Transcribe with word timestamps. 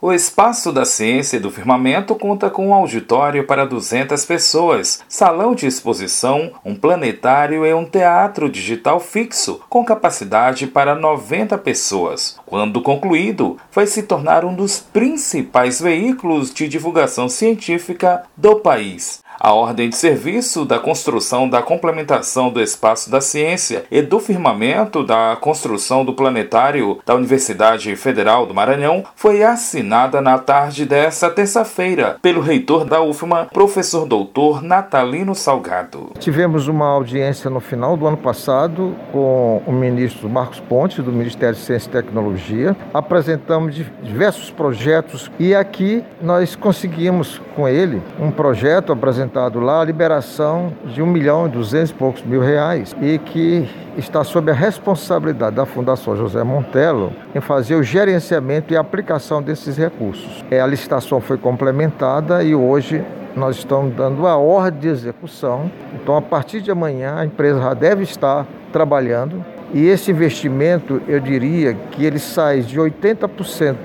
O 0.00 0.12
Espaço 0.12 0.70
da 0.70 0.84
Ciência 0.84 1.38
e 1.38 1.40
do 1.40 1.50
Firmamento 1.50 2.14
conta 2.14 2.48
com 2.48 2.68
um 2.68 2.72
auditório 2.72 3.44
para 3.44 3.66
200 3.66 4.24
pessoas, 4.24 5.02
salão 5.08 5.56
de 5.56 5.66
exposição, 5.66 6.52
um 6.64 6.76
planetário 6.76 7.66
e 7.66 7.74
um 7.74 7.84
teatro 7.84 8.48
digital 8.48 9.00
fixo 9.00 9.60
com 9.68 9.84
capacidade 9.84 10.68
para 10.68 10.94
90 10.94 11.58
pessoas. 11.58 12.38
Quando 12.46 12.80
concluído, 12.80 13.56
vai 13.72 13.88
se 13.88 14.04
tornar 14.04 14.44
um 14.44 14.54
dos 14.54 14.78
principais 14.78 15.80
veículos 15.80 16.54
de 16.54 16.68
divulgação 16.68 17.28
científica 17.28 18.22
do 18.36 18.54
país. 18.54 19.20
A 19.40 19.52
ordem 19.52 19.88
de 19.88 19.94
serviço 19.94 20.64
da 20.64 20.80
construção 20.80 21.48
da 21.48 21.62
complementação 21.62 22.50
do 22.50 22.60
espaço 22.60 23.08
da 23.08 23.20
ciência 23.20 23.84
e 23.88 24.02
do 24.02 24.18
firmamento 24.18 25.04
da 25.04 25.36
construção 25.40 26.04
do 26.04 26.12
planetário 26.12 26.98
da 27.06 27.14
Universidade 27.14 27.94
Federal 27.94 28.46
do 28.46 28.54
Maranhão 28.54 29.04
foi 29.14 29.44
assinada 29.44 30.20
na 30.20 30.38
tarde 30.38 30.84
desta 30.84 31.30
terça-feira 31.30 32.16
pelo 32.20 32.40
reitor 32.40 32.84
da 32.84 33.00
UFMA, 33.00 33.46
professor 33.52 34.06
doutor 34.06 34.60
Natalino 34.60 35.36
Salgado. 35.36 36.10
Tivemos 36.18 36.66
uma 36.66 36.86
audiência 36.86 37.48
no 37.48 37.60
final 37.60 37.96
do 37.96 38.08
ano 38.08 38.16
passado 38.16 38.96
com 39.12 39.62
o 39.64 39.72
ministro 39.72 40.28
Marcos 40.28 40.58
Pontes, 40.58 41.04
do 41.04 41.12
Ministério 41.12 41.54
de 41.54 41.60
Ciência 41.60 41.88
e 41.88 41.92
Tecnologia. 41.92 42.76
Apresentamos 42.92 43.76
diversos 44.02 44.50
projetos 44.50 45.30
e 45.38 45.54
aqui 45.54 46.02
nós 46.20 46.56
conseguimos 46.56 47.40
com 47.54 47.68
ele 47.68 48.02
um 48.18 48.32
projeto 48.32 48.92
apresentado 48.92 49.27
apresentado 49.28 49.60
lá 49.60 49.82
a 49.82 49.84
liberação 49.84 50.72
de 50.86 51.02
um 51.02 51.06
milhão 51.06 51.46
e 51.46 51.50
duzentos 51.50 51.90
e 51.90 51.94
poucos 51.94 52.22
mil 52.22 52.40
reais 52.40 52.96
e 53.00 53.18
que 53.18 53.68
está 53.96 54.24
sob 54.24 54.50
a 54.50 54.54
responsabilidade 54.54 55.56
da 55.56 55.66
Fundação 55.66 56.16
José 56.16 56.42
Montelo 56.42 57.12
em 57.34 57.40
fazer 57.40 57.74
o 57.74 57.82
gerenciamento 57.82 58.72
e 58.72 58.76
aplicação 58.76 59.42
desses 59.42 59.76
recursos. 59.76 60.44
É, 60.50 60.60
a 60.60 60.66
licitação 60.66 61.20
foi 61.20 61.36
complementada 61.36 62.42
e 62.42 62.54
hoje 62.54 63.04
nós 63.36 63.56
estamos 63.56 63.94
dando 63.94 64.26
a 64.26 64.36
ordem 64.36 64.80
de 64.80 64.88
execução. 64.88 65.70
Então, 65.94 66.16
a 66.16 66.22
partir 66.22 66.60
de 66.60 66.70
amanhã, 66.70 67.16
a 67.18 67.24
empresa 67.24 67.60
já 67.60 67.74
deve 67.74 68.02
estar 68.02 68.46
trabalhando 68.72 69.44
e 69.74 69.86
esse 69.86 70.10
investimento, 70.10 71.02
eu 71.06 71.20
diria 71.20 71.74
que 71.92 72.04
ele 72.04 72.18
sai 72.18 72.60
de 72.60 72.78
80% 72.80 73.76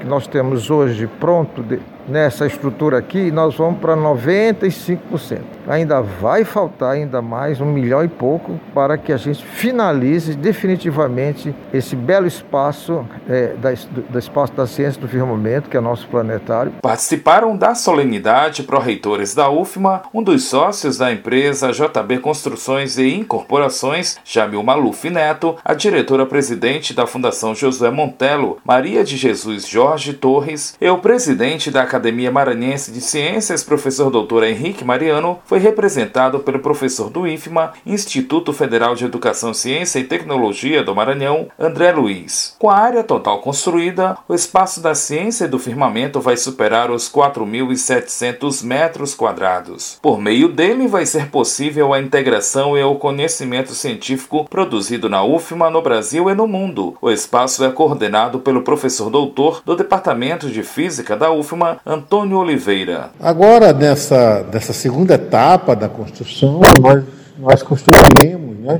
que 0.00 0.06
nós 0.06 0.26
temos 0.26 0.70
hoje 0.70 1.08
pronto 1.18 1.62
de, 1.62 1.80
nessa 2.08 2.46
estrutura 2.46 2.98
aqui, 2.98 3.30
nós 3.30 3.54
vamos 3.54 3.80
para 3.80 3.96
95%. 3.96 5.40
Ainda 5.68 6.00
vai 6.00 6.44
faltar 6.44 6.92
ainda 6.92 7.20
mais 7.20 7.60
um 7.60 7.66
milhão 7.66 8.02
e 8.02 8.08
pouco 8.08 8.58
para 8.74 8.96
que 8.96 9.12
a 9.12 9.16
gente 9.16 9.44
finalize 9.44 10.34
definitivamente 10.34 11.54
esse 11.72 11.94
belo 11.94 12.26
espaço 12.26 13.06
é, 13.28 13.48
da, 13.54 13.70
do 14.08 14.18
espaço 14.18 14.52
da 14.54 14.66
ciência 14.66 15.00
do 15.00 15.06
firmamento, 15.06 15.68
que 15.68 15.76
é 15.76 15.80
nosso 15.80 16.08
planetário. 16.08 16.72
Participaram 16.80 17.56
da 17.56 17.74
solenidade 17.74 18.62
pró-reitores 18.62 19.34
da 19.34 19.50
UFMA, 19.50 20.02
um 20.12 20.22
dos 20.22 20.44
sócios 20.44 20.96
da 20.96 21.12
empresa 21.12 21.70
JB 21.70 22.18
Construções 22.20 22.96
e 22.96 23.14
Incorporações, 23.14 24.16
Jamil 24.24 24.62
Maluf 24.62 25.08
Neto, 25.10 25.56
a 25.64 25.74
diretora-presidente 25.74 26.94
da 26.94 27.06
Fundação 27.06 27.54
Josué 27.54 27.90
Montelo, 27.90 28.58
Maria 28.64 29.04
de 29.04 29.16
Jesus 29.16 29.68
Jorge 29.68 30.14
Torres, 30.14 30.76
e 30.80 30.88
o 30.88 30.98
presidente 30.98 31.70
da 31.70 31.84
Academia 31.98 32.30
Maranhense 32.30 32.92
de 32.92 33.00
Ciências, 33.00 33.64
professor 33.64 34.08
doutor 34.08 34.44
Henrique 34.44 34.84
Mariano, 34.84 35.40
foi 35.44 35.58
representado 35.58 36.38
pelo 36.38 36.60
professor 36.60 37.10
do 37.10 37.26
IFMA, 37.26 37.72
Instituto 37.84 38.52
Federal 38.52 38.94
de 38.94 39.04
Educação, 39.04 39.52
Ciência 39.52 39.98
e 39.98 40.04
Tecnologia 40.04 40.84
do 40.84 40.94
Maranhão, 40.94 41.48
André 41.58 41.90
Luiz. 41.90 42.54
Com 42.56 42.70
a 42.70 42.76
área 42.76 43.02
total 43.02 43.40
construída, 43.40 44.16
o 44.28 44.34
espaço 44.34 44.80
da 44.80 44.94
ciência 44.94 45.46
e 45.46 45.48
do 45.48 45.58
firmamento 45.58 46.20
vai 46.20 46.36
superar 46.36 46.88
os 46.88 47.10
4.700 47.10 48.64
metros 48.64 49.12
quadrados. 49.12 49.98
Por 50.00 50.20
meio 50.20 50.48
dele, 50.48 50.86
vai 50.86 51.04
ser 51.04 51.30
possível 51.30 51.92
a 51.92 52.00
integração 52.00 52.78
e 52.78 52.82
o 52.84 52.94
conhecimento 52.94 53.72
científico 53.74 54.46
produzido 54.48 55.08
na 55.08 55.24
UFMA 55.24 55.68
no 55.68 55.82
Brasil 55.82 56.30
e 56.30 56.34
no 56.34 56.46
mundo. 56.46 56.96
O 57.02 57.10
espaço 57.10 57.64
é 57.64 57.72
coordenado 57.72 58.38
pelo 58.38 58.62
professor 58.62 59.10
doutor 59.10 59.62
do 59.66 59.74
Departamento 59.74 60.48
de 60.48 60.62
Física 60.62 61.16
da 61.16 61.32
UFMA, 61.32 61.80
Antônio 61.88 62.36
Oliveira. 62.36 63.08
Agora, 63.18 63.72
nessa, 63.72 64.44
nessa 64.52 64.74
segunda 64.74 65.14
etapa 65.14 65.74
da 65.74 65.88
construção, 65.88 66.60
nós, 66.82 67.02
nós 67.38 67.62
construiremos 67.62 68.58
né, 68.58 68.78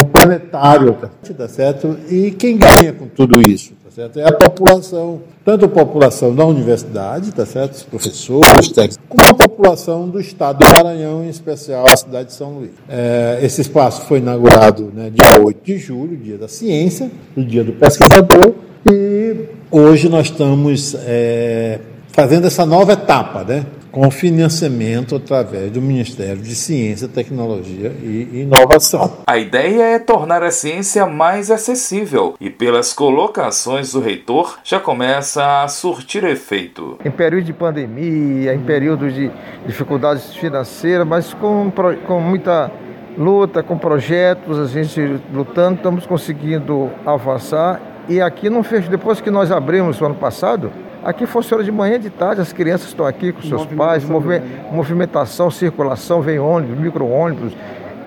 o 0.00 0.06
planetário, 0.06 0.96
tá 1.36 1.46
certo? 1.46 1.98
E 2.08 2.30
quem 2.30 2.56
ganha 2.56 2.94
com 2.94 3.06
tudo 3.08 3.42
isso? 3.42 3.74
Tá 3.84 3.90
certo? 3.90 4.18
É 4.20 4.26
a 4.26 4.32
população, 4.32 5.20
tanto 5.44 5.66
a 5.66 5.68
população 5.68 6.34
da 6.34 6.46
universidade, 6.46 7.30
tá 7.30 7.44
certo? 7.44 7.74
Os 7.74 7.82
professores, 7.82 8.68
técnicos, 8.68 8.98
como 9.06 9.30
a 9.30 9.34
população 9.34 10.08
do 10.08 10.18
estado 10.18 10.60
do 10.60 10.66
Maranhão, 10.66 11.22
em 11.22 11.28
especial 11.28 11.84
a 11.86 11.94
cidade 11.94 12.28
de 12.28 12.32
São 12.32 12.54
Luís. 12.54 12.70
É, 12.88 13.38
esse 13.42 13.60
espaço 13.60 14.00
foi 14.06 14.20
inaugurado 14.20 14.90
né, 14.94 15.10
dia 15.10 15.44
8 15.44 15.62
de 15.62 15.76
julho, 15.76 16.16
dia 16.16 16.38
da 16.38 16.48
ciência, 16.48 17.10
o 17.36 17.42
dia 17.42 17.62
do 17.62 17.74
pesquisador, 17.74 18.54
e 18.90 19.46
hoje 19.70 20.08
nós 20.08 20.26
estamos 20.26 20.96
é, 21.06 21.80
fazendo 22.14 22.46
essa 22.46 22.64
nova 22.64 22.92
etapa, 22.92 23.42
né? 23.42 23.66
com 23.90 24.08
financiamento 24.10 25.14
através 25.14 25.70
do 25.70 25.80
Ministério 25.80 26.42
de 26.42 26.54
Ciência, 26.54 27.06
Tecnologia 27.06 27.92
e 28.02 28.42
Inovação. 28.42 29.18
A 29.24 29.38
ideia 29.38 29.82
é 29.82 29.98
tornar 30.00 30.42
a 30.42 30.50
ciência 30.50 31.06
mais 31.06 31.48
acessível 31.48 32.34
e, 32.40 32.50
pelas 32.50 32.92
colocações 32.92 33.92
do 33.92 34.00
reitor, 34.00 34.58
já 34.64 34.80
começa 34.80 35.62
a 35.62 35.68
surtir 35.68 36.24
efeito. 36.24 36.98
Em 37.04 37.10
período 37.10 37.44
de 37.44 37.52
pandemia, 37.52 38.52
em 38.52 38.60
período 38.60 39.10
de 39.10 39.30
dificuldades 39.64 40.34
financeiras, 40.34 41.06
mas 41.06 41.32
com, 41.34 41.70
com 42.04 42.20
muita 42.20 42.72
luta, 43.16 43.62
com 43.62 43.78
projetos, 43.78 44.58
a 44.58 44.66
gente 44.66 45.20
lutando, 45.32 45.76
estamos 45.76 46.04
conseguindo 46.04 46.90
avançar. 47.06 47.80
E 48.08 48.20
aqui 48.20 48.50
não 48.50 48.64
fez, 48.64 48.88
depois 48.88 49.20
que 49.20 49.30
nós 49.30 49.52
abrimos 49.52 50.00
o 50.00 50.04
ano 50.04 50.16
passado, 50.16 50.72
Aqui 51.04 51.26
funciona 51.26 51.62
de 51.62 51.70
manhã 51.70 51.96
e 51.96 51.98
de 51.98 52.08
tarde, 52.08 52.40
as 52.40 52.50
crianças 52.50 52.88
estão 52.88 53.04
aqui 53.04 53.30
com 53.30 53.42
seus 53.42 53.66
pais, 53.66 54.02
movimentação, 54.72 55.50
circulação, 55.50 56.22
vem 56.22 56.38
ônibus, 56.38 56.78
micro-ônibus, 56.78 57.52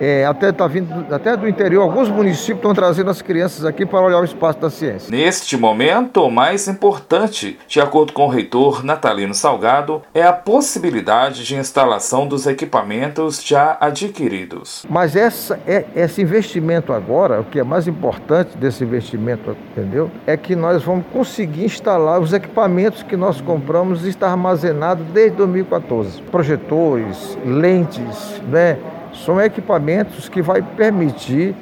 é, 0.00 0.24
até 0.24 0.52
tá 0.52 0.66
vindo 0.66 1.06
até 1.12 1.36
do 1.36 1.48
interior, 1.48 1.82
alguns 1.82 2.08
municípios 2.08 2.58
estão 2.58 2.74
trazendo 2.74 3.10
as 3.10 3.22
crianças 3.22 3.64
aqui 3.64 3.84
para 3.84 4.00
olhar 4.00 4.20
o 4.20 4.24
espaço 4.24 4.58
da 4.58 4.70
ciência. 4.70 5.10
Neste 5.10 5.56
momento, 5.56 6.22
o 6.22 6.30
mais 6.30 6.68
importante, 6.68 7.58
de 7.66 7.80
acordo 7.80 8.12
com 8.12 8.24
o 8.24 8.28
reitor 8.28 8.84
Natalino 8.84 9.34
Salgado, 9.34 10.02
é 10.14 10.22
a 10.22 10.32
possibilidade 10.32 11.44
de 11.44 11.56
instalação 11.56 12.26
dos 12.26 12.46
equipamentos 12.46 13.42
já 13.42 13.76
adquiridos. 13.80 14.84
Mas 14.88 15.16
essa, 15.16 15.58
é, 15.66 15.84
esse 15.94 16.22
investimento 16.22 16.92
agora, 16.92 17.40
o 17.40 17.44
que 17.44 17.58
é 17.58 17.64
mais 17.64 17.86
importante 17.86 18.56
desse 18.56 18.84
investimento, 18.84 19.56
entendeu? 19.70 20.10
É 20.26 20.36
que 20.36 20.54
nós 20.54 20.82
vamos 20.82 21.06
conseguir 21.12 21.64
instalar 21.64 22.20
os 22.20 22.32
equipamentos 22.32 23.02
que 23.02 23.16
nós 23.16 23.40
compramos 23.40 24.04
e 24.04 24.08
está 24.08 24.30
armazenado 24.30 25.02
desde 25.04 25.36
2014. 25.36 26.22
Projetores, 26.22 27.38
lentes, 27.44 28.40
né? 28.48 28.78
São 29.12 29.40
equipamentos 29.40 30.28
que 30.28 30.40
vai 30.42 30.62
permitir 30.62 31.54